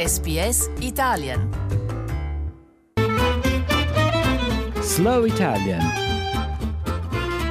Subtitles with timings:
[0.00, 1.50] SBS Italian.
[4.80, 5.82] Slow Italian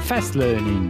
[0.02, 0.90] Fast Learning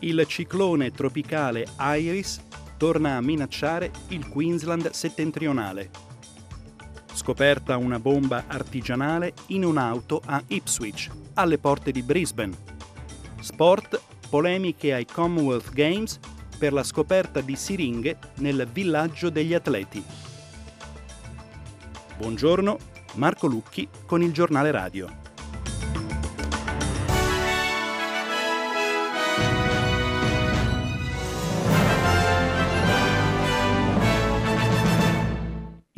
[0.00, 2.47] Il ciclone tropicale Iris
[2.78, 5.90] torna a minacciare il Queensland settentrionale.
[7.12, 12.56] Scoperta una bomba artigianale in un'auto a Ipswich, alle porte di Brisbane.
[13.40, 16.20] Sport, polemiche ai Commonwealth Games
[16.56, 20.02] per la scoperta di siringhe nel villaggio degli atleti.
[22.16, 22.78] Buongiorno,
[23.14, 25.27] Marco Lucchi con il giornale radio.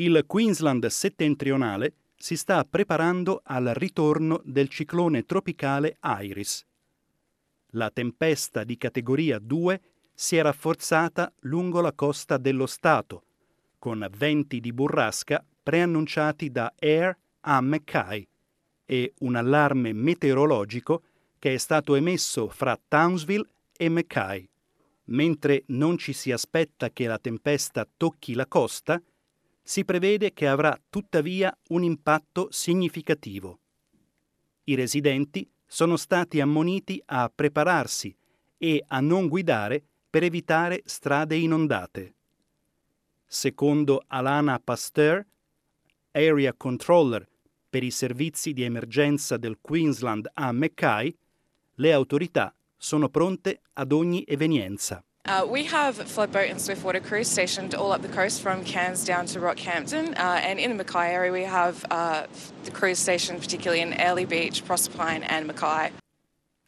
[0.00, 6.64] Il Queensland settentrionale si sta preparando al ritorno del ciclone tropicale Iris.
[7.72, 9.80] La tempesta di categoria 2
[10.14, 13.24] si è rafforzata lungo la costa dello Stato,
[13.78, 18.26] con venti di burrasca preannunciati da Air a Mackay
[18.86, 21.02] e un allarme meteorologico
[21.38, 24.48] che è stato emesso fra Townsville e Mackay.
[25.10, 28.98] Mentre non ci si aspetta che la tempesta tocchi la costa,
[29.62, 33.60] si prevede che avrà tuttavia un impatto significativo.
[34.64, 38.14] I residenti sono stati ammoniti a prepararsi
[38.56, 42.14] e a non guidare per evitare strade inondate.
[43.24, 45.24] Secondo Alana Pasteur,
[46.10, 47.28] Area Controller
[47.70, 51.16] per i servizi di emergenza del Queensland a Mackay,
[51.74, 55.04] le autorità sono pronte ad ogni evenienza.
[55.26, 59.04] Uh, we have flood boat and swiftwater crews stationed all up the coast from Cairns
[59.04, 60.16] down to Rockhampton.
[60.18, 62.26] Uh, and in the Mackay area, we have uh,
[62.64, 65.92] the crews stationed particularly in Airlie Beach, Proserpine, and Mackay.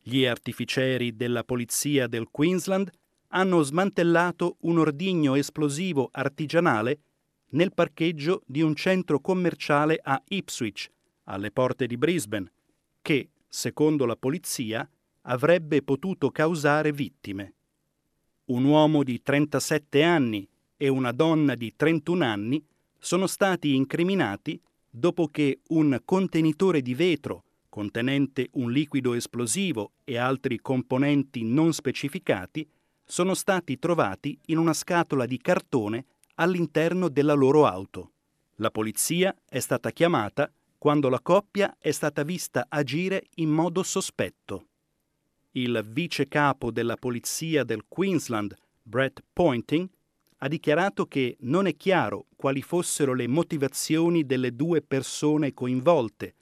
[0.03, 2.91] Gli artificieri della polizia del Queensland
[3.29, 6.99] hanno smantellato un ordigno esplosivo artigianale
[7.51, 10.91] nel parcheggio di un centro commerciale a Ipswich,
[11.25, 12.53] alle porte di Brisbane,
[13.01, 14.87] che, secondo la polizia,
[15.23, 17.55] avrebbe potuto causare vittime
[18.53, 20.47] un uomo di 37 anni
[20.77, 22.63] e una donna di 31 anni
[22.99, 30.61] sono stati incriminati dopo che un contenitore di vetro contenente un liquido esplosivo e altri
[30.61, 32.69] componenti non specificati
[33.03, 36.05] sono stati trovati in una scatola di cartone
[36.35, 38.11] all'interno della loro auto.
[38.57, 44.67] La polizia è stata chiamata quando la coppia è stata vista agire in modo sospetto
[45.53, 49.89] il vice capo della polizia del Queensland, Brett Pointing,
[50.39, 56.35] ha dichiarato che non è chiaro quali fossero le motivazioni delle due persone coinvolte,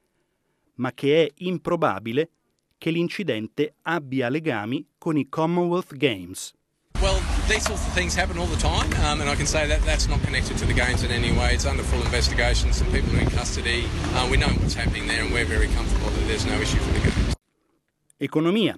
[0.76, 2.30] ma che è improbabile
[2.78, 6.54] che l'incidente abbia legami con i Commonwealth Games.
[7.00, 9.82] Well, these sorts of things happen all the time, um, and I can say that
[9.84, 11.54] that's not connected to the games in any way.
[11.54, 12.72] It's under full investigation.
[12.72, 13.84] Some people are in custody.
[14.14, 16.92] Uh, we know what's happening there, and we're very comfortable that there's no issue for
[16.92, 17.36] the games.
[18.18, 18.76] Economia.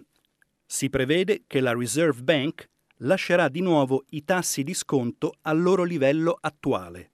[0.73, 5.83] Si prevede che la Reserve Bank lascerà di nuovo i tassi di sconto al loro
[5.83, 7.11] livello attuale.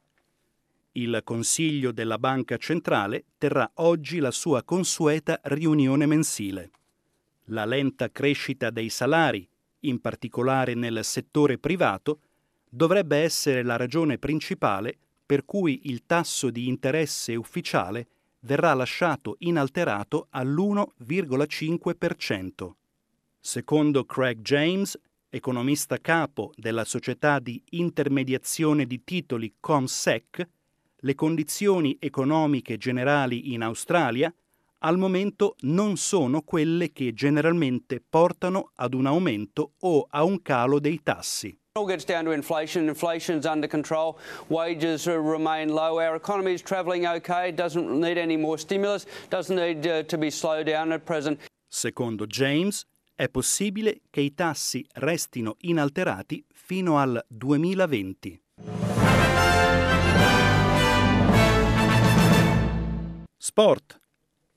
[0.93, 6.71] Il Consiglio della Banca Centrale terrà oggi la sua consueta riunione mensile.
[7.47, 9.45] La lenta crescita dei salari,
[9.81, 12.21] in particolare nel settore privato,
[12.69, 14.97] dovrebbe essere la ragione principale
[15.27, 18.07] per cui il tasso di interesse ufficiale
[18.43, 22.78] verrà lasciato inalterato all'1,5%.
[23.49, 25.01] Secondo Craig James,
[25.31, 30.47] economista capo della società di intermediazione di titoli Comsec,
[30.95, 34.31] le condizioni economiche generali in Australia
[34.81, 40.79] al momento non sono quelle che generalmente portano ad un aumento o a un calo
[40.79, 41.59] dei tassi.
[41.73, 42.87] all gets down to inflation.
[42.87, 44.19] Inflation's under control.
[44.49, 45.99] Wages remain low.
[45.99, 47.51] Our economy is travelling okay.
[47.51, 49.07] Doesn't need any more stimulus.
[49.31, 51.39] Doesn't need uh, to be slowed down at present.
[51.71, 52.85] Secondo James,
[53.19, 58.43] è possibile che i tassi restino inalterati fino al 2020.
[63.37, 64.01] Sport.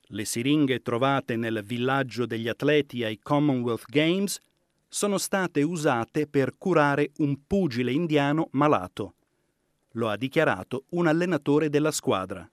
[0.00, 4.38] Le siringhe trovate nel villaggio degli atleti ai Commonwealth Games
[4.86, 9.14] sono state usate per curare un pugile indiano malato.
[9.94, 12.48] Lo ha dichiarato un allenatore della squadra.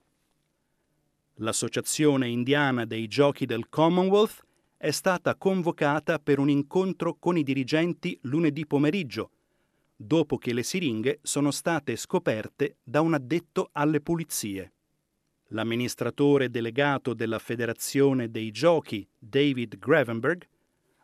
[1.34, 4.48] L'Associazione indiana dei giochi del Commonwealth
[4.82, 9.32] è stata convocata per un incontro con i dirigenti lunedì pomeriggio,
[9.94, 14.72] dopo che le siringhe sono state scoperte da un addetto alle pulizie.
[15.48, 20.48] L'amministratore delegato della Federazione dei Giochi, David Gravenberg,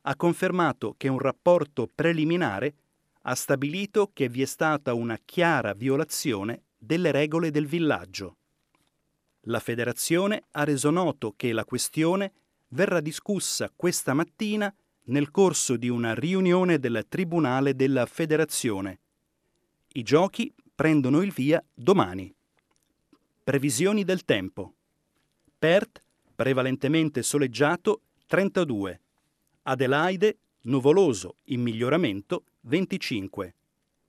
[0.01, 2.75] ha confermato che un rapporto preliminare
[3.25, 8.39] ha stabilito che vi è stata una chiara violazione delle regole del villaggio.
[9.49, 12.33] La federazione ha reso noto che la questione
[12.77, 14.73] verrà discussa questa mattina
[15.05, 19.01] nel corso di una riunione del Tribunale della Federazione.
[19.95, 22.33] I giochi prendono il via domani.
[23.43, 24.75] Previsioni del tempo.
[25.59, 26.03] Perth,
[26.35, 29.01] prevalentemente soleggiato, 32.
[29.63, 33.55] Adelaide, nuvoloso, in miglioramento, 25.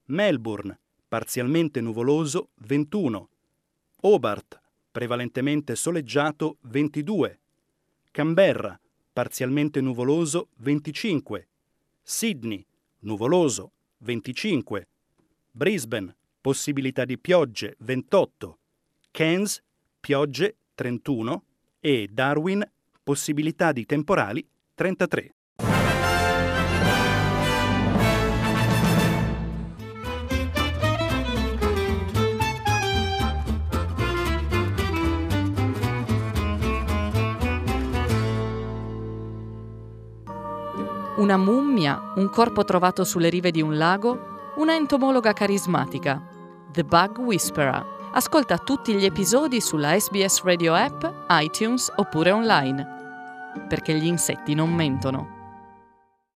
[0.07, 0.77] Melbourne,
[1.07, 3.29] parzialmente nuvoloso, 21.
[4.01, 4.59] Hobart,
[4.91, 7.39] prevalentemente soleggiato, 22.
[8.17, 8.81] Canberra,
[9.13, 11.47] parzialmente nuvoloso, 25.
[12.01, 12.65] Sydney,
[13.01, 14.87] nuvoloso, 25.
[15.51, 18.57] Brisbane, possibilità di piogge, 28.
[19.11, 19.61] Cairns,
[19.99, 21.43] piogge, 31.
[21.79, 22.67] E Darwin,
[23.03, 24.43] possibilità di temporali,
[24.73, 25.35] 33.
[41.17, 46.21] Una mummia, un corpo trovato sulle rive di un lago, una entomologa carismatica.
[46.71, 47.83] The Bug Whisperer.
[48.11, 52.87] Ascolta tutti gli episodi sulla SBS Radio app, iTunes oppure online.
[53.67, 55.36] Perché gli insetti non mentono.